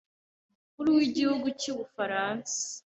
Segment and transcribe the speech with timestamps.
[0.51, 2.55] Umukuru w’igihugu cy’Ubufaransa